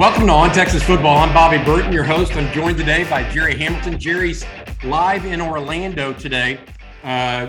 [0.00, 1.18] Welcome to On Texas Football.
[1.18, 2.34] I'm Bobby Burton, your host.
[2.34, 3.98] I'm joined today by Gerry Hamilton.
[3.98, 4.46] Gerry's
[4.82, 6.58] live in Orlando today,
[7.04, 7.48] uh,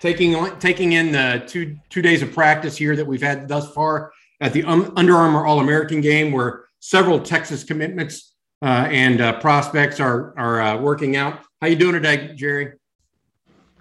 [0.00, 4.10] taking taking in the two two days of practice here that we've had thus far
[4.40, 9.38] at the um, Under Armour All American game, where several Texas commitments uh, and uh,
[9.40, 11.40] prospects are are uh, working out.
[11.60, 12.72] How you doing today, Gerry?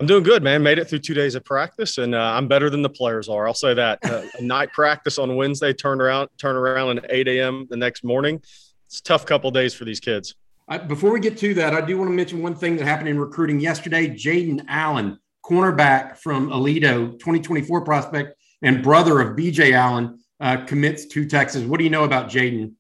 [0.02, 0.64] I'm doing good, man.
[0.64, 3.46] Made it through two days of practice, and uh, I'm better than the players are.
[3.46, 4.00] I'll say that.
[4.04, 7.68] Uh, a night practice on Wednesday, turn around, turn around at 8 a.m.
[7.70, 8.42] the next morning.
[8.88, 10.34] It's a tough couple days for these kids.
[10.68, 13.10] Uh, before we get to that, I do want to mention one thing that happened
[13.10, 14.08] in recruiting yesterday.
[14.08, 21.28] Jaden Allen, cornerback from Aledo, 2024 prospect and brother of BJ Allen, uh, commits to
[21.28, 21.64] Texas.
[21.64, 22.74] What do you know about Jaden?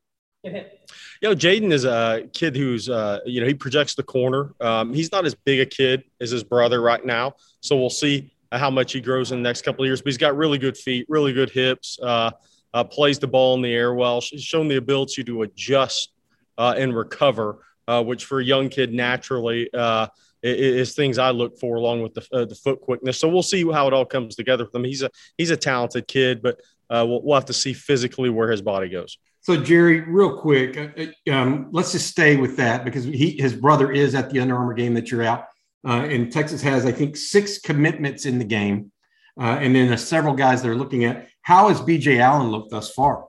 [1.22, 4.54] you know, Jaden is a kid who's, uh, you know, he projects the corner.
[4.60, 7.36] Um, he's not as big a kid as his brother right now.
[7.60, 10.02] So we'll see how much he grows in the next couple of years.
[10.02, 12.32] But he's got really good feet, really good hips, uh,
[12.74, 14.20] uh, plays the ball in the air well.
[14.20, 16.12] He's shown the ability to adjust
[16.58, 20.08] uh, and recover, uh, which for a young kid naturally uh,
[20.42, 23.20] is things I look for along with the, the foot quickness.
[23.20, 24.86] So we'll see how it all comes together for him.
[24.86, 28.64] He's a he's a talented kid, but we'll, we'll have to see physically where his
[28.64, 29.20] body goes.
[29.42, 30.90] So Gerry, real quick, uh,
[31.28, 34.56] uh, um, let's just stay with that because he his brother is at the Under
[34.56, 35.46] Armour game that you're out,
[35.88, 38.92] uh, and Texas has I think six commitments in the game,
[39.40, 41.28] uh, and then several guys they're looking at.
[41.42, 43.26] How has BJ Allen looked thus far?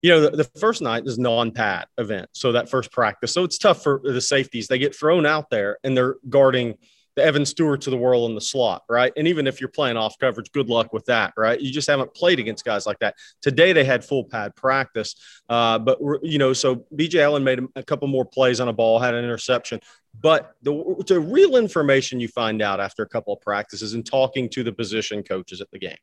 [0.00, 3.58] You know, the, the first night is non-pad event, so that first practice, so it's
[3.58, 4.68] tough for the safeties.
[4.68, 6.76] They get thrown out there and they're guarding
[7.18, 9.12] the Evan Stewart to the world in the slot, right?
[9.16, 11.60] And even if you're playing off coverage, good luck with that, right?
[11.60, 13.16] You just haven't played against guys like that.
[13.42, 15.16] Today they had full pad practice,
[15.48, 19.00] uh, but you know, so BJ Allen made a couple more plays on a ball,
[19.00, 19.80] had an interception.
[20.20, 24.48] But the, the real information you find out after a couple of practices and talking
[24.50, 25.98] to the position coaches at the game.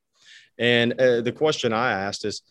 [0.58, 2.42] And uh, the question I asked is,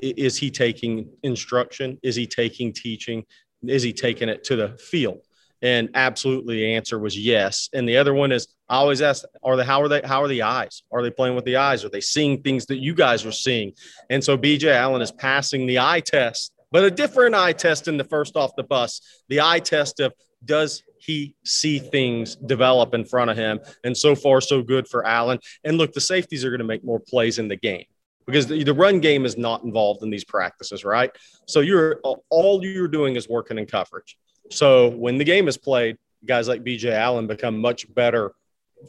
[0.00, 1.98] is he taking instruction?
[2.02, 3.24] Is he taking teaching?
[3.66, 5.20] Is he taking it to the field?
[5.62, 7.68] And absolutely, the answer was yes.
[7.72, 10.28] And the other one is I always ask, are they how are they how are
[10.28, 10.82] the eyes?
[10.92, 11.84] Are they playing with the eyes?
[11.84, 13.72] Are they seeing things that you guys are seeing?
[14.10, 17.96] And so BJ Allen is passing the eye test, but a different eye test than
[17.96, 19.00] the first off the bus.
[19.28, 20.12] The eye test of
[20.44, 23.60] does he see things develop in front of him?
[23.84, 25.38] And so far, so good for Allen.
[25.64, 27.84] And look, the safeties are going to make more plays in the game
[28.26, 31.10] because the, the, run game is not involved in these practices, right?
[31.46, 34.16] So you're all you're doing is working in coverage.
[34.50, 38.32] So when the game is played, guys like BJ Allen become much better,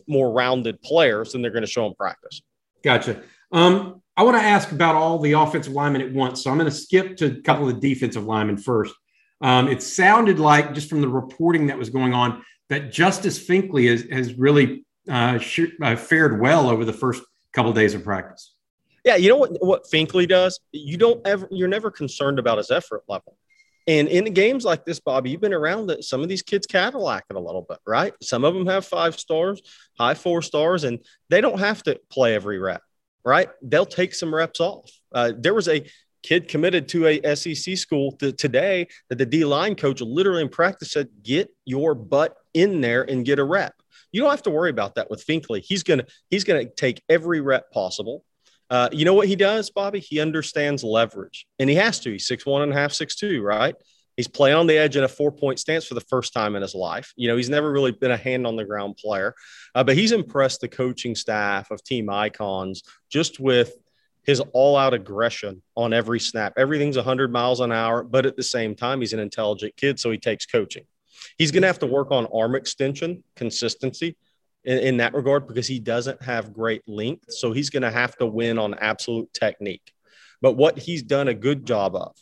[0.08, 2.42] more rounded players than they're going to show in practice.
[2.84, 3.22] Gotcha.
[3.52, 6.44] Um, I want to ask about all the offensive linemen at once.
[6.44, 8.94] So I'm going to skip to a couple of the defensive linemen first.
[9.42, 13.90] Um, it sounded like, just from the reporting that was going on, that Justice Finkley
[13.90, 18.04] has, has really uh, sh- uh, fared well over the first couple of days of
[18.04, 18.54] practice.
[19.06, 20.60] Yeah, you know what what Finkley does?
[20.72, 23.38] You don't ever you're never concerned about his effort level.
[23.90, 26.04] And in games like this, Bobby, you've been around it.
[26.04, 28.14] Some of these kids Cadillac it a little bit, right?
[28.22, 29.64] Some of them have five stars,
[29.98, 32.84] high four stars, and they don't have to play every rep,
[33.26, 33.50] right?
[33.64, 34.92] They'll take some reps off.
[35.12, 35.90] Uh, there was a
[36.22, 40.50] kid committed to a SEC school th- today that the D line coach literally in
[40.50, 43.74] practice said, "Get your butt in there and get a rep."
[44.12, 45.64] You don't have to worry about that with Finkley.
[45.66, 48.24] He's gonna he's gonna take every rep possible.
[48.70, 50.00] Uh, you know what he does, Bobby?
[50.00, 52.12] He understands leverage, and he has to.
[52.12, 53.76] He's six one and a half, six two, right?
[54.16, 56.62] He's playing on the edge in a four point stance for the first time in
[56.62, 57.14] his life.
[57.16, 59.34] You know, he's never really been a hand on the ground player,
[59.74, 63.74] uh, but he's impressed the coaching staff of Team Icons just with
[64.24, 66.54] his all out aggression on every snap.
[66.58, 70.12] Everything's 100 miles an hour, but at the same time, he's an intelligent kid, so
[70.12, 70.84] he takes coaching.
[71.38, 74.18] He's going to have to work on arm extension, consistency,
[74.64, 77.26] in, in that regard because he doesn't have great length.
[77.30, 79.92] So he's going to have to win on absolute technique.
[80.42, 82.16] But what he's done a good job of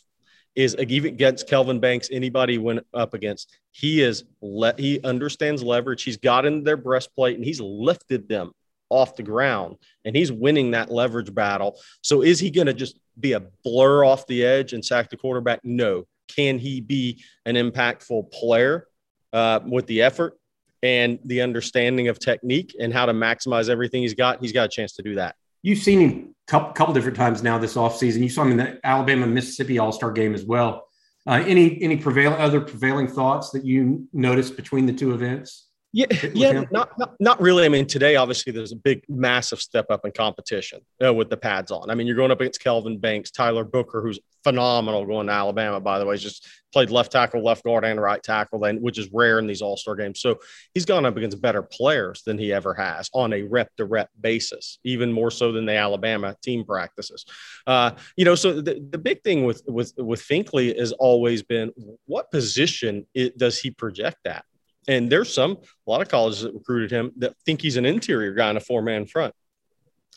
[0.56, 6.02] is even against Kelvin Banks, anybody went up against, he is let he understands leverage.
[6.02, 8.50] He's got into their breastplate and he's lifted them
[8.90, 11.78] off the ground and he's winning that leverage battle.
[12.02, 15.16] So is he going to just be a blur off the edge and sack the
[15.16, 15.60] quarterback?
[15.62, 16.04] No.
[16.26, 18.88] Can he be an impactful player
[19.32, 20.38] uh, with the effort?
[20.82, 24.68] And the understanding of technique and how to maximize everything he's got, he's got a
[24.68, 25.34] chance to do that.
[25.62, 28.20] you've seen him a couple, couple different times now this offseason.
[28.20, 30.86] You saw him in the Alabama Mississippi All Star game as well.
[31.26, 35.67] Uh, any any prevail other prevailing thoughts that you noticed between the two events?
[35.92, 37.64] Yeah, yeah, not, not, not really.
[37.64, 41.36] I mean, today obviously there's a big, massive step up in competition uh, with the
[41.36, 41.90] pads on.
[41.90, 45.80] I mean, you're going up against Kelvin Banks, Tyler Booker, who's phenomenal going to Alabama.
[45.80, 48.98] By the way, he's just played left tackle, left guard, and right tackle, then which
[48.98, 50.20] is rare in these All Star games.
[50.20, 50.38] So
[50.74, 54.10] he's gone up against better players than he ever has on a rep to rep
[54.20, 57.24] basis, even more so than the Alabama team practices.
[57.66, 61.72] Uh, you know, so the, the big thing with with with Finkley has always been
[62.04, 64.44] what position it, does he project at?
[64.88, 65.52] And there's some,
[65.86, 68.60] a lot of colleges that recruited him that think he's an interior guy in a
[68.60, 69.34] four man front.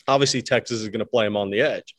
[0.08, 1.94] Obviously, Texas is going to play him on the edge.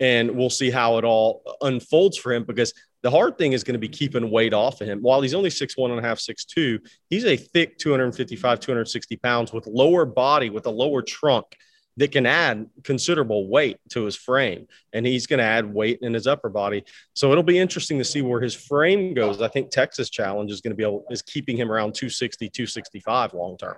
[0.00, 3.74] And we'll see how it all unfolds for him because the hard thing is going
[3.74, 5.00] to be keeping weight off of him.
[5.00, 9.16] While he's only six one and a half, six two, he's a thick 255, 260
[9.16, 11.46] pounds with lower body, with a lower trunk
[11.98, 16.14] that can add considerable weight to his frame and he's going to add weight in
[16.14, 16.84] his upper body
[17.14, 20.60] so it'll be interesting to see where his frame goes i think texas challenge is
[20.60, 23.76] going to be able is keeping him around 260 265 long term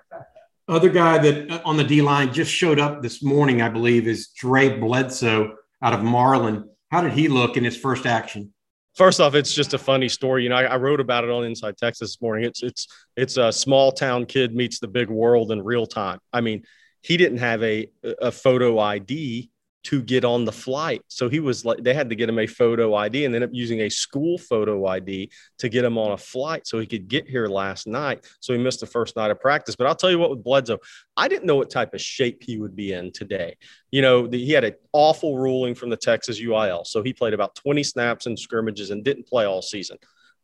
[0.69, 4.07] other guy that uh, on the d line just showed up this morning i believe
[4.07, 8.53] is Dre Bledsoe out of marlin how did he look in his first action
[8.97, 10.43] First off, it's just a funny story.
[10.43, 12.45] You know, I, I, wrote about it on Inside Texas this morning.
[12.45, 16.19] It's it's it's a small town kid meets the big world in real time.
[16.33, 16.65] I mean,
[17.03, 19.51] he didn't have a a photo ID
[19.83, 21.03] to get on the flight.
[21.09, 23.55] So he was like, they had to get him a photo ID and ended up
[23.55, 27.27] using a school photo ID to get him on a flight so he could get
[27.27, 28.27] here last night.
[28.41, 29.77] So he missed the first night of practice.
[29.77, 30.79] But I'll tell you what, with Bledsoe,
[31.17, 33.57] I didn't know what type of shape he would be in today.
[33.91, 36.87] You know, the, he had an awful ruling from the Texas UIL.
[36.87, 39.97] So he played about 20 snaps and scrimmages and didn't play all season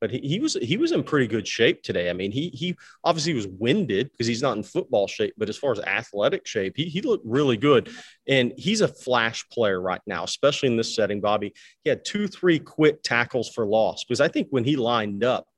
[0.06, 2.08] but he, he was he was in pretty good shape today.
[2.08, 5.56] I mean, he he obviously was winded because he's not in football shape, but as
[5.56, 7.90] far as athletic shape, he he looked really good.
[8.28, 11.54] And he's a flash player right now, especially in this setting, Bobby.
[11.82, 15.48] He had two, three quick tackles for loss because I think when he lined up,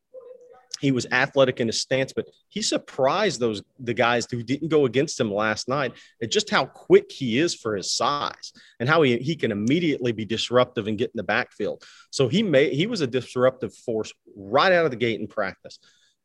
[0.80, 4.86] he was athletic in his stance, but he surprised those the guys who didn't go
[4.86, 5.92] against him last night
[6.22, 10.12] at just how quick he is for his size and how he, he can immediately
[10.12, 11.84] be disruptive and get in the backfield.
[12.10, 15.78] So he made he was a disruptive force right out of the gate in practice.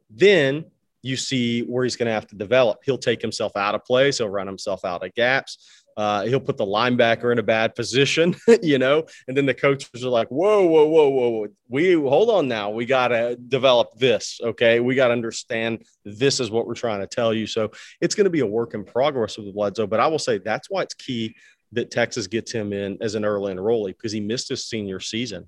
[0.09, 0.65] Then
[1.03, 2.79] you see where he's going to have to develop.
[2.85, 4.17] He'll take himself out of place.
[4.17, 5.82] He'll run himself out of gaps.
[5.95, 10.03] Uh, he'll put the linebacker in a bad position, you know, and then the coaches
[10.03, 12.69] are like, whoa, whoa, whoa, whoa, we hold on now.
[12.69, 14.39] We got to develop this.
[14.43, 14.79] Okay.
[14.79, 17.47] We got to understand this is what we're trying to tell you.
[17.47, 19.87] So it's going to be a work in progress with Bledsoe.
[19.87, 21.35] But I will say that's why it's key
[21.71, 25.47] that Texas gets him in as an early enrollee because he missed his senior season.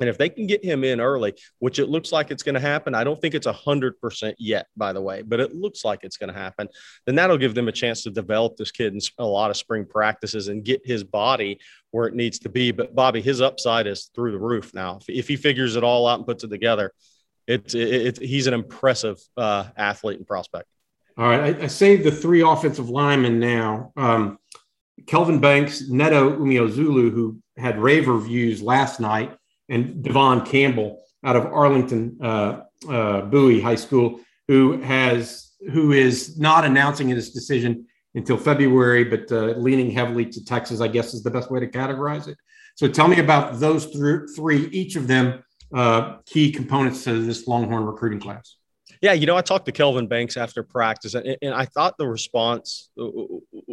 [0.00, 2.60] And if they can get him in early, which it looks like it's going to
[2.60, 6.16] happen, I don't think it's 100% yet, by the way, but it looks like it's
[6.16, 6.68] going to happen,
[7.06, 9.84] then that'll give them a chance to develop this kid in a lot of spring
[9.84, 11.60] practices and get his body
[11.90, 12.70] where it needs to be.
[12.72, 14.98] But Bobby, his upside is through the roof now.
[15.00, 16.92] If, if he figures it all out and puts it together,
[17.46, 20.66] it's it, it, he's an impressive uh, athlete and prospect.
[21.18, 21.56] All right.
[21.56, 23.92] I, I saved the three offensive linemen now.
[23.96, 24.38] Um,
[25.06, 29.36] Kelvin Banks, Neto Umeozulu, who had rave reviews last night
[29.70, 36.38] and Devon Campbell out of Arlington uh, uh, Bowie High School, who has who is
[36.38, 41.22] not announcing his decision until February, but uh, leaning heavily to Texas, I guess is
[41.22, 42.36] the best way to categorize it.
[42.74, 45.42] So tell me about those th- three, each of them
[45.74, 48.56] uh, key components to this Longhorn recruiting class.
[49.02, 52.06] Yeah, you know, I talked to Kelvin Banks after practice, and, and I thought the
[52.06, 53.08] response uh,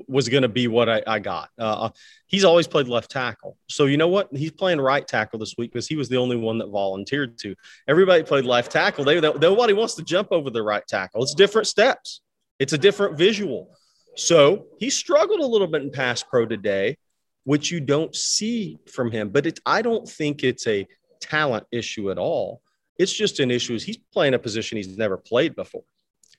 [0.07, 1.49] was going to be what I, I got.
[1.59, 1.89] Uh,
[2.27, 3.57] he's always played left tackle.
[3.67, 4.29] So, you know what?
[4.31, 7.55] He's playing right tackle this week because he was the only one that volunteered to.
[7.89, 9.03] Everybody played left tackle.
[9.03, 11.21] They, they, nobody wants to jump over the right tackle.
[11.23, 12.21] It's different steps,
[12.57, 13.75] it's a different visual.
[14.15, 16.97] So, he struggled a little bit in pass pro today,
[17.43, 19.27] which you don't see from him.
[19.29, 20.87] But it, I don't think it's a
[21.19, 22.61] talent issue at all.
[22.97, 23.75] It's just an issue.
[23.75, 25.83] Is he's playing a position he's never played before,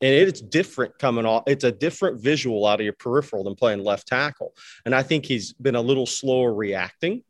[0.00, 1.44] and it's different coming off.
[1.46, 4.54] It's a different visual out of your peripheral than playing left tackle.
[4.84, 7.22] And I think he's been a little slower reacting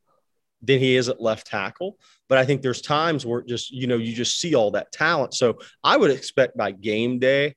[0.62, 1.99] than he is at left tackle.
[2.28, 5.35] But I think there's times where just you know you just see all that talent.
[5.35, 7.54] So I would expect by game day.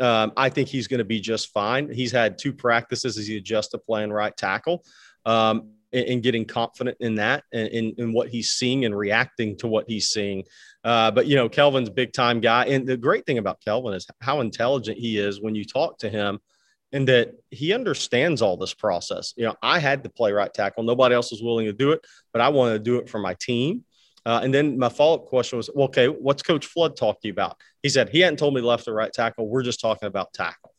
[0.00, 1.92] Um, I think he's going to be just fine.
[1.92, 4.84] He's had two practices as he adjusts to playing right tackle.
[5.26, 9.66] Um, and, getting confident in that and in, in what he's seeing and reacting to
[9.66, 10.44] what he's seeing.
[10.84, 14.06] Uh, but you know, Kelvin's big time guy, and the great thing about Kelvin is
[14.20, 16.38] how intelligent he is when you talk to him,
[16.92, 19.34] and that he understands all this process.
[19.36, 22.04] You know, I had to play right tackle; nobody else was willing to do it,
[22.32, 23.84] but I wanted to do it for my team.
[24.26, 27.28] Uh, and then my follow up question was, well, okay, what's Coach Flood talked to
[27.28, 27.56] you about?
[27.82, 29.48] He said he hadn't told me left or right tackle.
[29.48, 30.74] We're just talking about tackle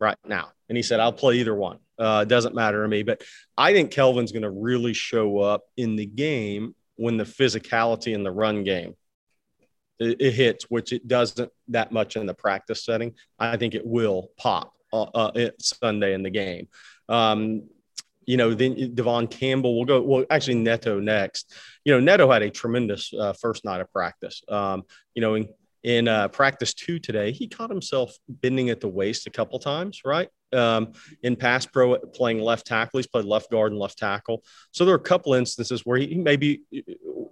[0.00, 0.50] right now.
[0.68, 1.78] And he said, I'll play either one.
[2.02, 3.04] Uh, doesn't matter to me.
[3.04, 3.22] But
[3.56, 8.24] I think Kelvin's going to really show up in the game when the physicality in
[8.24, 8.96] the run game
[10.00, 13.14] it, it, hits, which it doesn't that much in the practice setting.
[13.38, 16.68] I think it will pop uh, uh, Sunday in the game.
[17.08, 17.68] Um,
[18.24, 20.00] you know, then Devon Campbell will go.
[20.02, 21.52] Well, actually, Neto next.
[21.84, 24.42] You know, Neto had a tremendous uh, first night of practice.
[24.48, 25.48] Um, you know, in,
[25.82, 30.02] in uh, practice two today, he caught himself bending at the waist a couple times,
[30.04, 30.28] right?
[30.52, 34.44] Um, in pass pro, playing left tackle, he's played left guard and left tackle.
[34.70, 36.62] So there are a couple instances where he maybe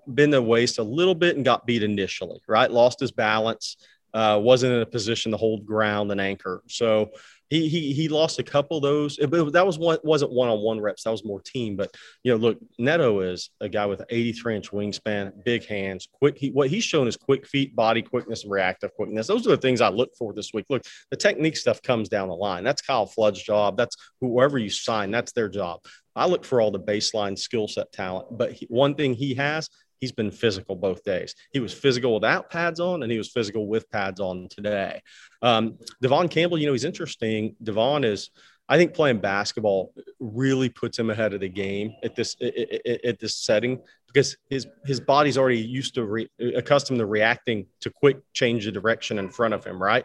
[0.06, 2.70] bent the waist a little bit and got beat initially, right?
[2.70, 3.76] Lost his balance,
[4.14, 6.62] uh, wasn't in a position to hold ground and anchor.
[6.68, 7.10] So
[7.50, 9.18] he he he lost a couple of those.
[9.18, 11.02] It, that was one wasn't one on one reps.
[11.02, 11.76] That was more team.
[11.76, 11.92] But
[12.22, 16.38] you know, look, Neto is a guy with an 83 inch wingspan, big hands, quick.
[16.38, 19.26] He, what he's shown is quick feet, body quickness, and reactive quickness.
[19.26, 20.66] Those are the things I look for this week.
[20.70, 22.62] Look, the technique stuff comes down the line.
[22.62, 23.76] That's Kyle Flood's job.
[23.76, 25.10] That's whoever you sign.
[25.10, 25.80] That's their job.
[26.14, 28.28] I look for all the baseline skill set talent.
[28.30, 29.68] But he, one thing he has
[30.00, 31.34] he's been physical both days.
[31.52, 35.00] He was physical without pads on, and he was physical with pads on today.
[35.42, 37.54] Um, Devon Campbell, you know, he's interesting.
[37.62, 38.30] Devon is,
[38.68, 43.36] I think, playing basketball really puts him ahead of the game at this at this
[43.36, 48.66] setting because his his body's already used to re, accustomed to reacting to quick change
[48.66, 50.04] of direction in front of him, right?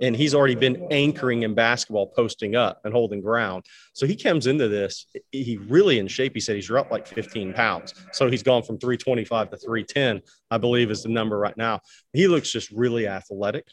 [0.00, 3.64] And he's already been anchoring in basketball, posting up and holding ground.
[3.92, 6.32] So he comes into this, he really in shape.
[6.34, 7.94] He said he's up like 15 pounds.
[8.12, 11.80] So he's gone from 325 to 310, I believe is the number right now.
[12.12, 13.66] He looks just really athletic.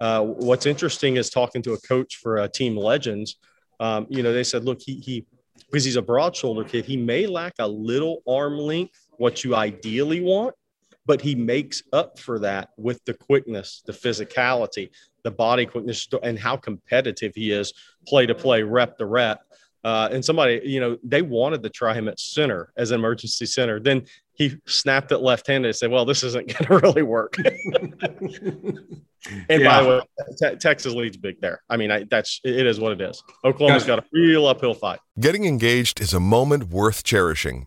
[0.00, 3.36] Uh, what's interesting is talking to a coach for uh, Team Legends.
[3.80, 5.26] Um, you know, they said, look, he, he,
[5.66, 9.54] because he's a broad shoulder kid, he may lack a little arm length, what you
[9.54, 10.54] ideally want,
[11.06, 14.90] but he makes up for that with the quickness, the physicality,
[15.22, 17.72] the body quickness, and how competitive he is,
[18.06, 19.40] play to play, rep to rep.
[19.82, 23.44] Uh, and somebody, you know, they wanted to try him at center as an emergency
[23.44, 23.78] center.
[23.78, 27.36] Then he snapped it left handed and said, Well, this isn't going to really work.
[27.38, 28.78] and
[29.48, 29.58] yeah.
[29.68, 30.00] by the way,
[30.40, 31.62] te- Texas leads big there.
[31.68, 33.22] I mean, I, that's it is what it is.
[33.44, 35.00] Oklahoma's got a real uphill fight.
[35.20, 37.66] Getting engaged is a moment worth cherishing.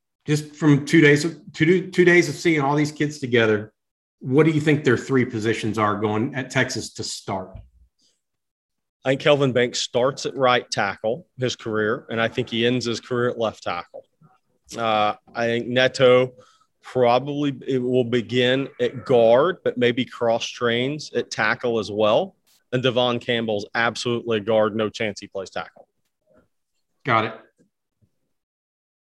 [0.25, 3.73] just from two days of two, two days of seeing all these kids together,
[4.19, 7.57] what do you think their three positions are going at Texas to start?
[9.03, 12.85] I think Kelvin Banks starts at right tackle his career, and I think he ends
[12.85, 14.05] his career at left tackle.
[14.77, 16.33] Uh, I think Neto
[16.83, 22.35] probably it will begin at guard, but maybe cross trains at tackle as well.
[22.71, 25.87] And Devon Campbell's absolutely guard, no chance he plays tackle.
[27.03, 27.33] Got it.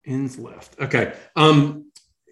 [0.05, 0.79] Ends left.
[0.79, 1.13] Okay.
[1.35, 1.85] Um,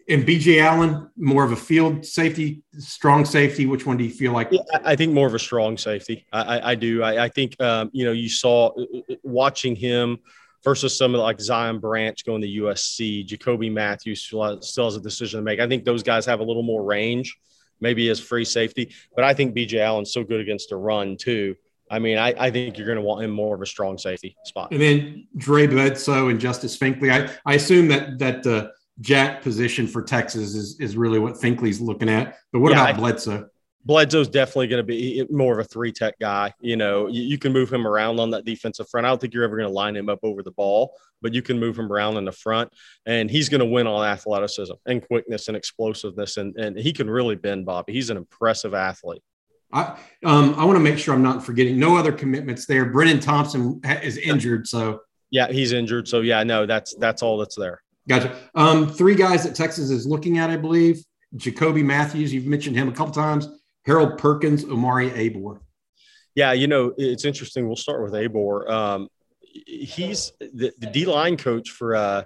[0.10, 3.66] and BJ Allen, more of a field safety, strong safety.
[3.66, 4.50] Which one do you feel like?
[4.52, 6.26] Yeah, I think more of a strong safety.
[6.34, 7.02] I, I, I do.
[7.02, 10.20] I, I think um, you know you saw uh, uh, watching him
[10.64, 15.40] versus some of like Zion Branch going to USC, Jacoby Mathews still has a decision
[15.40, 15.60] to make.
[15.60, 17.38] I think those guys have a little more range,
[17.80, 18.94] maybe as free safety.
[19.16, 21.56] But I think BJ Allen's so good against a run too
[21.92, 24.36] I mean, I, I think you're going to want him more of a strong safety
[24.46, 24.72] spot.
[24.72, 27.12] And then Dre Bledsoe and Justice Finkley.
[27.12, 28.68] I, I assume that that the uh,
[29.02, 32.38] jack position for Texas is is really what Finkley's looking at.
[32.54, 33.50] But what yeah, about I, Bledsoe?
[33.84, 36.54] Bledsoe's definitely going to be more of a three tech guy.
[36.62, 39.06] You know, you, you, can move him around on that defensive front.
[39.06, 41.42] I don't think you're ever going to line him up over the ball, but you
[41.42, 42.72] can move him around in the front,
[43.06, 47.10] and he's going to win on athleticism and quickness and explosiveness, and and he can
[47.10, 47.92] really bend Bobby.
[47.94, 49.24] He's an impressive athlete.
[49.74, 51.80] I um, I want to make sure I'm not forgetting.
[51.80, 52.92] No other commitments there.
[52.92, 56.08] Brenen Thompson is injured, so yeah, he's injured.
[56.08, 57.82] So yeah, no, that's that's all that's there.
[58.08, 58.36] Gotcha.
[58.56, 61.04] Um, three guys that Texas is looking at, I believe.
[61.36, 63.48] Jacoby Mathews, you've mentioned him a couple times.
[63.86, 65.60] Harold Perkins, Omari Abor.
[66.36, 67.68] Yeah, you know it's interesting.
[67.68, 68.70] We'll start with Abor.
[68.70, 69.08] Um,
[69.42, 72.24] he's the, the D line coach for uh,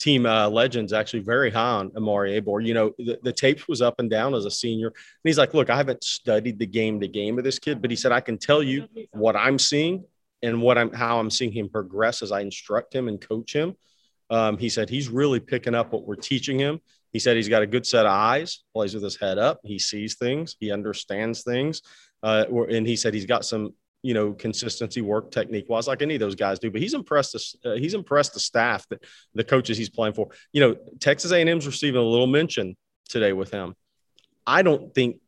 [0.00, 2.64] team uh, legends actually very high on Omari Abor.
[2.64, 4.88] You know, the, the tape was up and down as a senior.
[4.88, 7.90] And he's like, look, I haven't studied the game to game of this kid, but
[7.90, 10.04] he said, I can tell you what I'm seeing
[10.42, 13.76] and what I'm, how I'm seeing him progress as I instruct him and coach him.
[14.30, 16.80] Um, he said, he's really picking up what we're teaching him.
[17.12, 19.60] He said he's got a good set of eyes, plays with his head up.
[19.64, 21.82] He sees things, he understands things.
[22.22, 26.14] Uh, and he said he's got some you know, consistency work technique wise, like any
[26.14, 26.70] of those guys do.
[26.70, 27.54] But he's impressed us.
[27.64, 29.04] Uh, he's impressed the staff that
[29.34, 30.28] the coaches he's playing for.
[30.52, 32.76] You know, Texas A&M's receiving a little mention
[33.08, 33.74] today with him.
[34.46, 35.20] I don't think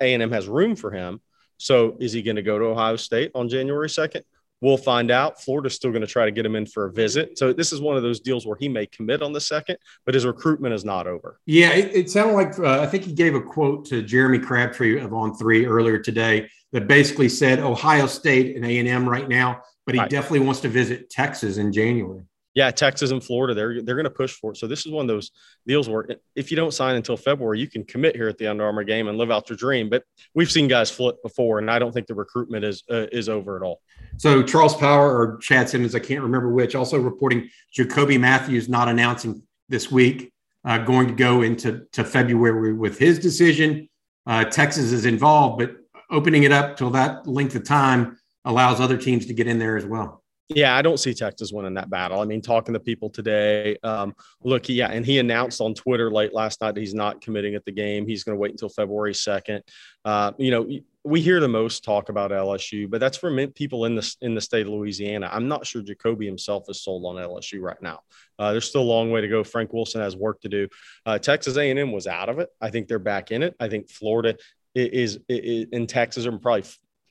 [0.00, 1.20] A&M has room for him.
[1.56, 4.22] So is he going to go to Ohio State on January 2nd?
[4.60, 5.40] We'll find out.
[5.40, 7.38] Florida's still going to try to get him in for a visit.
[7.38, 10.14] So this is one of those deals where he may commit on the second, but
[10.14, 11.40] his recruitment is not over.
[11.46, 15.00] Yeah, it, it sounded like uh, I think he gave a quote to Jeremy Crabtree
[15.00, 19.28] of On Three earlier today that basically said Ohio State and A and M right
[19.28, 20.10] now, but he right.
[20.10, 22.24] definitely wants to visit Texas in January.
[22.54, 24.56] Yeah, Texas and Florida, they're they're going to push for it.
[24.56, 25.30] So this is one of those
[25.68, 28.64] deals where if you don't sign until February, you can commit here at the Under
[28.64, 29.88] Armour game and live out your dream.
[29.88, 30.02] But
[30.34, 33.56] we've seen guys flip before, and I don't think the recruitment is uh, is over
[33.56, 33.80] at all.
[34.16, 38.88] So Charles Power or Chad Simmons, I can't remember which, also reporting Jacoby Mathews not
[38.88, 40.32] announcing this week,
[40.64, 43.88] uh, going to go into to February with his decision.
[44.26, 45.76] Uh, Texas is involved, but
[46.10, 49.76] opening it up till that length of time allows other teams to get in there
[49.76, 50.22] as well.
[50.52, 52.20] Yeah, I don't see Texas winning that battle.
[52.20, 56.34] I mean, talking to people today, um, look, yeah, and he announced on Twitter late
[56.34, 58.04] last night that he's not committing at the game.
[58.04, 59.60] He's going to wait until February 2nd.
[60.04, 60.68] Uh, you know,
[61.04, 64.40] we hear the most talk about LSU, but that's for people in the in the
[64.40, 65.30] state of Louisiana.
[65.32, 68.00] I'm not sure Jacoby himself is sold on LSU right now.
[68.36, 69.44] Uh, there's still a long way to go.
[69.44, 70.68] Frank Wilson has work to do.
[71.06, 72.48] Uh, Texas A&M was out of it.
[72.60, 73.54] I think they're back in it.
[73.60, 74.36] I think Florida
[74.74, 76.64] is, is, is in Texas are probably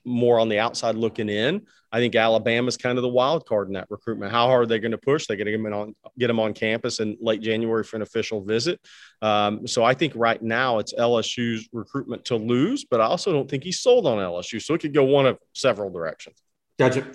[0.05, 1.61] more on the outside looking in.
[1.91, 4.31] I think Alabama's kind of the wild card in that recruitment.
[4.31, 5.25] How hard are they going to push?
[5.25, 8.03] They're going to get them on get them on campus in late January for an
[8.03, 8.79] official visit.
[9.21, 13.49] Um, so I think right now it's LSU's recruitment to lose, but I also don't
[13.49, 14.61] think he's sold on LSU.
[14.61, 16.41] So it could go one of several directions.
[16.77, 17.05] Gotcha.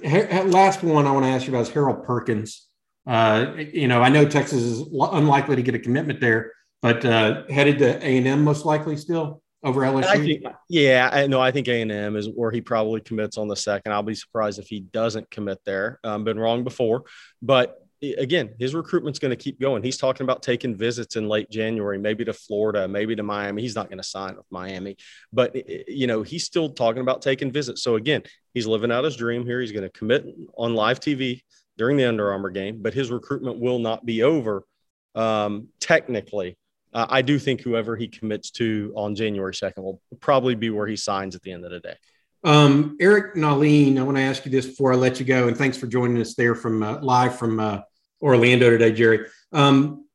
[0.46, 2.68] Last one I want to ask you about is Harold Perkins.
[3.06, 7.44] Uh, you know, I know Texas is unlikely to get a commitment there, but uh,
[7.48, 10.04] headed to A and M most likely still over LSU?
[10.04, 11.40] I think, yeah, I know.
[11.40, 13.92] I think A and M is where he probably commits on the second.
[13.92, 15.98] I'll be surprised if he doesn't commit there.
[16.04, 17.04] Um, been wrong before,
[17.42, 17.80] but
[18.12, 19.82] again, his recruitment's going to keep going.
[19.82, 23.62] He's talking about taking visits in late January, maybe to Florida, maybe to Miami.
[23.62, 24.96] He's not going to sign with Miami,
[25.32, 25.56] but
[25.88, 27.82] you know he's still talking about taking visits.
[27.82, 28.22] So again,
[28.52, 29.60] he's living out his dream here.
[29.60, 31.42] He's going to commit on live TV
[31.76, 34.64] during the Under Armour game, but his recruitment will not be over
[35.14, 36.56] um, technically
[36.94, 40.86] uh, I do think whoever he commits to on January 2nd will probably be where
[40.86, 41.96] he signs at the end of the day.
[42.44, 45.56] Um, Eric Nahlin, I want to ask you this before I let you go, and
[45.56, 47.80] thanks for joining us there from uh, live from uh,
[48.22, 49.26] Orlando today, Gerry.
[49.52, 50.06] Um,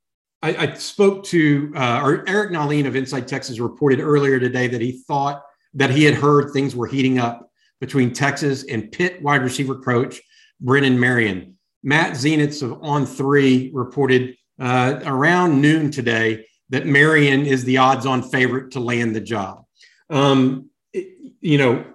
[0.41, 4.79] I, I, spoke to uh, or Eric Nahlin of Inside Texas reported earlier today that
[4.79, 7.49] he thought that he had heard things were heating up
[7.81, 10.21] between Texas and Pitt wide receiver coach
[10.61, 11.57] Brennan Marion.
[11.83, 18.05] Matt Zenitz of On Three reported uh, around noon today that Marion is the odds
[18.05, 19.65] on favorite to land the job.
[20.10, 21.86] Um, you know,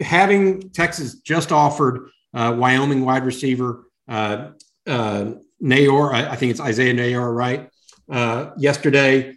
[0.00, 4.50] having Texas just offered uh, Wyoming wide receiver uh,
[4.86, 7.70] uh, Neyor, I, I, think it's Isaiah Neyor, right?
[8.10, 9.34] Uh, yesterday,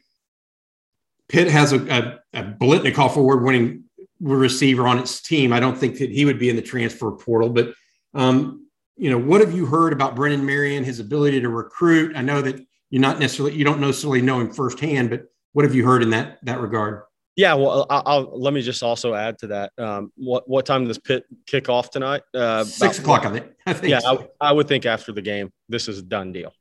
[1.29, 3.85] Pitt has a, a, a Biletnikoff award winning
[4.19, 5.53] receiver on its team.
[5.53, 7.73] I don't think that he would be in the transfer portal, but
[8.13, 8.67] um,
[8.97, 12.15] you know, what have you heard about Brennan Marion, his ability to recruit?
[12.15, 15.75] I know that you're not necessarily you don't necessarily know him firsthand, but what have
[15.75, 17.03] you heard in that that regard?
[17.35, 19.71] Yeah, well, I'll, I'll let me just also add to that.
[19.77, 22.23] Um, what what time does Pitt kick off tonight?
[22.33, 23.45] Uh, Six o'clock, I think.
[23.65, 24.31] I think yeah, so.
[24.41, 26.51] I, I, would think after the game, this is a done deal.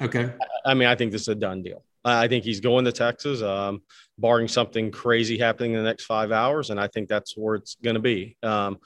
[0.00, 0.24] Okay.
[0.24, 1.84] I, I mean, I think this is a done deal.
[2.04, 3.82] I think he's going to Texas, um,
[4.18, 7.76] barring something crazy happening in the next five hours, and I think that's where it's
[7.82, 8.36] going to be.
[8.42, 8.78] Um,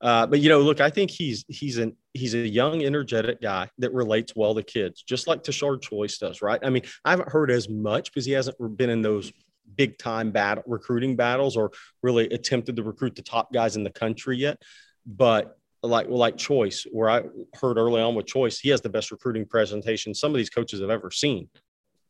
[0.00, 3.68] uh, but you know, look, I think he's he's an he's a young, energetic guy
[3.78, 6.60] that relates well to kids, just like Tashard Choice does, right?
[6.62, 9.32] I mean, I haven't heard as much because he hasn't been in those
[9.76, 11.72] big time battle recruiting battles or
[12.02, 14.62] really attempted to recruit the top guys in the country yet.
[15.04, 17.22] But like like Choice, where I
[17.60, 20.80] heard early on with Choice, he has the best recruiting presentation some of these coaches
[20.80, 21.48] have ever seen,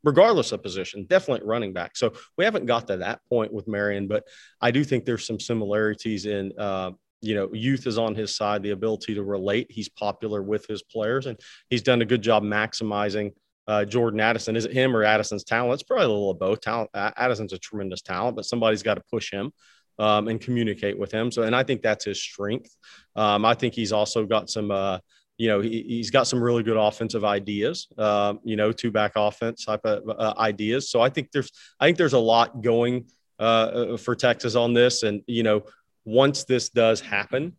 [0.04, 1.96] regardless of position, definitely running back.
[1.96, 4.24] So we haven't got to that point with Marion, but
[4.60, 6.92] I do think there's some similarities in uh,
[7.24, 9.66] you know, youth is on his side, the ability to relate.
[9.70, 11.38] He's popular with his players, and
[11.70, 13.32] he's done a good job maximizing
[13.66, 14.56] uh, Jordan Addison.
[14.56, 15.74] Is it him or Addison's talent?
[15.74, 16.60] It's probably a little of both.
[16.60, 16.90] Talent.
[16.94, 19.52] Addison's a tremendous talent, but somebody's got to push him
[19.98, 21.30] um, and communicate with him.
[21.30, 22.74] So, and I think that's his strength.
[23.16, 24.70] Um, I think he's also got some.
[24.70, 24.98] Uh,
[25.37, 27.88] you know, he, has got some really good offensive ideas.
[27.98, 30.88] Uh, you know, two back offense type of uh, ideas.
[30.90, 33.06] So I think there's, I think there's a lot going
[33.40, 35.64] uh, for Texas on this, and you know
[36.04, 37.54] once this does happen,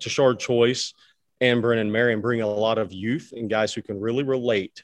[0.00, 0.94] Tashard Choice
[1.40, 4.82] and Brennan Marion bring a lot of youth and guys who can really relate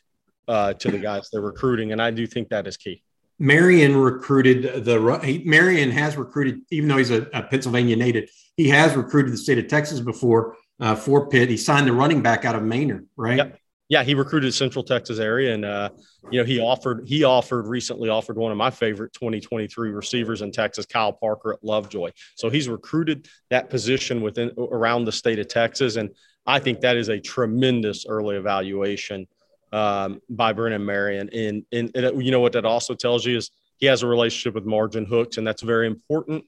[0.48, 1.92] uh, to the guys they're recruiting.
[1.92, 3.02] And I do think that is key.
[3.38, 8.94] Marion recruited the Marion has recruited, even though he's a, a, Pennsylvania native, he has
[8.94, 11.48] recruited the state of Texas before uh, for Pitt.
[11.48, 13.38] He signed the running back out of Manor, right?
[13.38, 13.58] Yep.
[13.88, 15.90] Yeah, he recruited Central Texas area, and uh,
[16.30, 20.50] you know he offered he offered recently offered one of my favorite 2023 receivers in
[20.50, 22.10] Texas, Kyle Parker at Lovejoy.
[22.34, 26.10] So he's recruited that position within around the state of Texas, and
[26.46, 29.26] I think that is a tremendous early evaluation
[29.72, 31.28] um, by Brennan Marion.
[31.32, 34.54] And, and, and, you know what that also tells you is he has a relationship
[34.54, 36.44] with Margin Hooks, and that's very important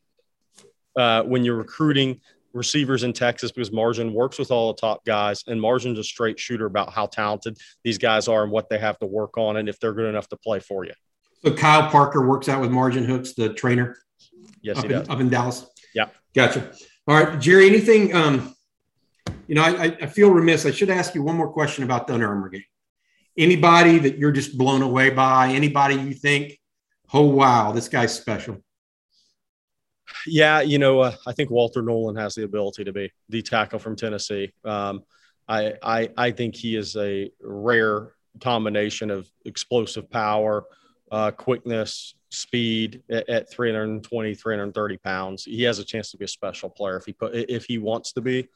[0.96, 2.20] uh, when you're recruiting
[2.56, 6.38] receivers in Texas because Margin works with all the top guys, and Margin's a straight
[6.38, 9.68] shooter about how talented these guys are and what they have to work on, and
[9.68, 10.92] if they're good enough to play for you.
[11.44, 13.96] So Kyle Parker works out with Margin Hooks, the trainer.
[14.62, 15.66] Yes, up he in, up in Dallas.
[15.94, 16.72] Yeah, gotcha.
[17.06, 17.68] All right, Gerry.
[17.68, 18.14] Anything?
[18.14, 18.54] Um,
[19.46, 20.66] you know, I, I feel remiss.
[20.66, 22.64] I should ask you one more question about the Under Armour game.
[23.38, 25.48] Anybody that you're just blown away by?
[25.48, 26.58] Anybody you think,
[27.12, 28.62] oh wow, this guy's special?
[30.26, 33.78] Yeah, you know, uh, I think Walter Nolen has the ability to be the tackle
[33.78, 34.52] from Tennessee.
[34.64, 35.02] Um,
[35.48, 40.64] I, I I think he is a rare combination of explosive power,
[41.10, 45.44] uh, quickness, speed at, at 320, 330 pounds.
[45.44, 48.12] He has a chance to be a special player if he put if he wants
[48.12, 48.48] to be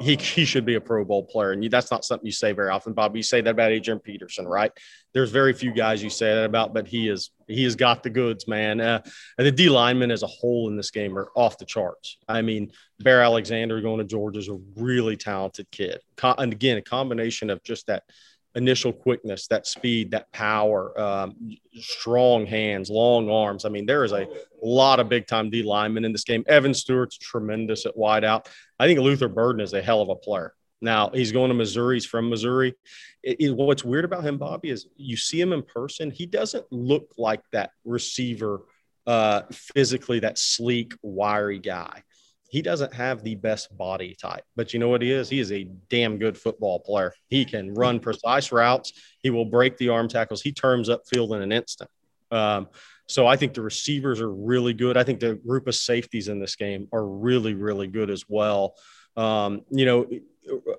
[0.00, 1.52] he, he should be a Pro Bowl player.
[1.52, 3.16] And you, that's not something you say very often, Bob.
[3.16, 4.70] You say that about Adrian Peterson, right?
[5.14, 8.10] There's very few guys you say that about, but he is he has got the
[8.10, 8.80] goods, man.
[8.80, 9.02] Uh,
[9.38, 12.18] and the D linemen as a whole in this game are off the charts.
[12.28, 16.00] I mean, Bear Alexander going to Georgia is a really talented kid.
[16.22, 18.02] and again, a combination of just that–
[18.56, 21.36] initial quickness, that speed, that power, um,
[21.74, 23.64] strong hands, long arms.
[23.64, 24.26] I mean, there is a
[24.62, 26.42] lot of big time D linemen in this game.
[26.48, 28.46] Evan Stewart's tremendous at wideout.
[28.80, 30.54] I think Luther Burden is a hell of a player.
[30.80, 31.96] Now he's going to Missouri.
[31.96, 32.74] He's from Missouri.
[33.22, 36.10] It, it, what's weird about him, Bobby, is you see him in person.
[36.10, 38.62] He doesn't look like that receiver,
[39.06, 42.02] uh, physically, that sleek, wiry guy
[42.48, 45.28] he doesn't have the best body type, but you know what he is?
[45.28, 47.12] He is a damn good football player.
[47.28, 48.92] He can run precise routes.
[49.22, 50.42] He will break the arm tackles.
[50.42, 51.90] He turns up field in an instant.
[52.30, 52.68] Um,
[53.08, 54.96] so I think the receivers are really good.
[54.96, 58.74] I think the group of safeties in this game are really, really good as well.
[59.16, 60.06] Um, you know,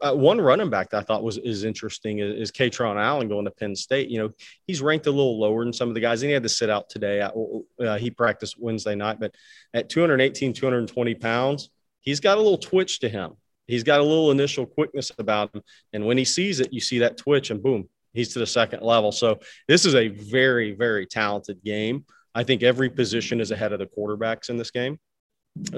[0.01, 3.45] uh, one running back that I thought was is interesting is, is Kaytron Allen going
[3.45, 4.09] to Penn State.
[4.09, 4.31] You know,
[4.65, 6.69] he's ranked a little lower than some of the guys, and he had to sit
[6.69, 7.21] out today.
[7.21, 9.35] Uh, he practiced Wednesday night, but
[9.73, 11.69] at 218, 220 pounds,
[12.01, 13.33] he's got a little twitch to him.
[13.67, 15.61] He's got a little initial quickness about him,
[15.93, 18.81] and when he sees it, you see that twitch, and boom, he's to the second
[18.81, 19.11] level.
[19.11, 22.05] So this is a very, very talented game.
[22.33, 24.99] I think every position is ahead of the quarterbacks in this game.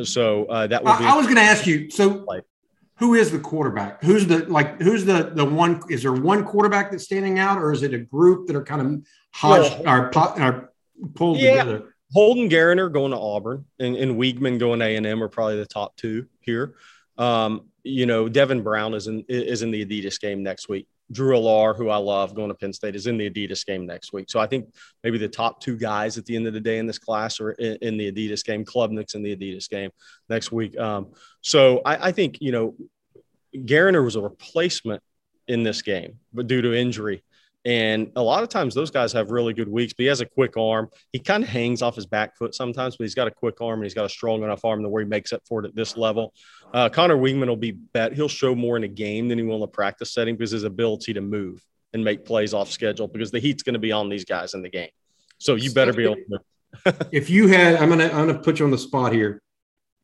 [0.04, 1.06] So uh, that will be.
[1.06, 1.90] I was going to ask you.
[1.90, 2.26] So
[3.00, 4.04] who is the quarterback?
[4.04, 4.82] Who's the like?
[4.82, 5.82] Who's the the one?
[5.90, 8.82] Is there one quarterback that's standing out, or is it a group that are kind
[8.82, 10.74] of hodged well, or, or
[11.16, 11.52] pulled yeah.
[11.52, 11.96] together?
[12.12, 15.66] Holden Geriner going to Auburn and, and Weigman going A and M are probably the
[15.66, 16.76] top two here.
[17.18, 20.88] Um, you know, Devin Brown is in is in the Adidas game next week.
[21.12, 24.14] Drew Allar, who I love, going to Penn State, is in the Adidas game next
[24.14, 24.30] week.
[24.30, 26.86] So I think maybe the top two guys at the end of the day in
[26.86, 28.64] this class are in, in the Adidas game.
[28.64, 29.92] Klubnik's in the Adidas game
[30.30, 30.78] next week.
[30.78, 31.08] Um,
[31.42, 32.76] so I, I, think, you know,
[33.56, 35.02] Geriner was a replacement
[35.48, 37.24] in this game, but due to injury.
[37.66, 40.26] And a lot of times those guys have really good weeks, but he has a
[40.26, 40.90] quick arm.
[41.12, 43.80] He kind of hangs off his back foot sometimes, but he's got a quick arm
[43.80, 45.76] and he's got a strong enough arm to where he makes up for it at
[45.76, 46.34] this level.
[46.74, 49.58] Uh, Conner Weigman will be bet he'll show more in a game than he will
[49.58, 53.32] in a practice setting because his ability to move and make plays off schedule because
[53.32, 54.90] the heat's going to be on these guys in the game.
[55.38, 57.08] So you better be able to.
[57.12, 59.42] if you had, I'm gonna I'm gonna put you on the spot here.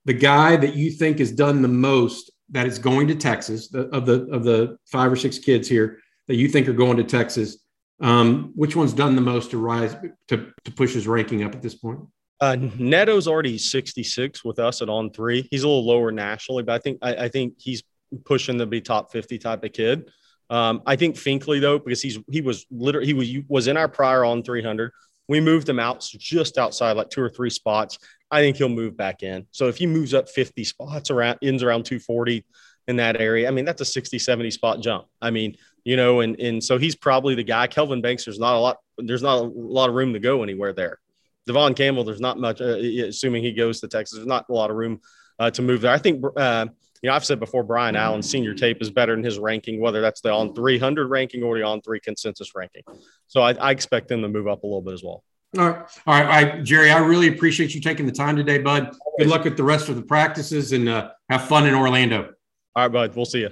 [0.05, 3.87] The guy that you think has done the most that is going to Texas the,
[3.89, 7.03] of the of the five or six kids here that you think are going to
[7.03, 7.57] Texas,
[8.01, 9.95] um, which one's done the most to rise
[10.27, 11.99] to, to push his ranking up at this point?
[12.41, 15.47] Uh, Neto's already 66 with us at on three.
[15.51, 17.83] He's a little lower nationally, but I think I, I think he's
[18.25, 20.09] pushing to be top 50 type of kid.
[20.49, 23.87] Um, I think Finkley though, because he's he was literally he was was in our
[23.87, 24.91] prior on 300.
[25.27, 27.97] We moved him out just outside, like two or three spots.
[28.29, 29.47] I think he'll move back in.
[29.51, 32.45] So if he moves up 50 spots around ends around 240
[32.87, 35.07] in that area, I mean that's a 60, 70 spot jump.
[35.21, 35.55] I mean
[35.85, 37.67] you know, and and so he's probably the guy.
[37.67, 40.73] Kelvin Banks, there's not a lot, there's not a lot of room to go anywhere
[40.73, 40.99] there.
[41.47, 44.71] Devon Campbell, there's not much, uh, assuming he goes to Texas, there's not a lot
[44.71, 44.99] of room
[45.37, 45.93] uh, to move there.
[45.93, 46.65] I think, uh,
[47.01, 50.01] you know, I've said before, Brian Allen's senior tape is better than his ranking, whether
[50.01, 52.81] that's the on 300 ranking or the on three consensus ranking.
[53.27, 55.23] So I, I expect them to move up a little bit as well.
[55.57, 55.85] All right.
[56.07, 56.63] All right.
[56.63, 58.95] Gerry, I really appreciate you taking the time today, bud.
[59.19, 62.33] Good luck with the rest of the practices and uh, have fun in Orlando.
[62.75, 63.15] All right, bud.
[63.15, 63.51] We'll see you.